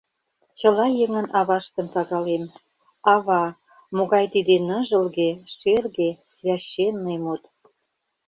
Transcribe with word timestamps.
Чыла 0.59 0.85
еҥын 1.03 1.27
аваштым 1.39 1.87
пагалем: 1.93 2.43
«Ава»— 3.13 3.43
могай 3.95 4.25
тиде 4.33 4.55
ныжылге, 4.67 5.29
шерге, 5.59 6.09
священный 6.33 7.19
мут. 7.25 7.43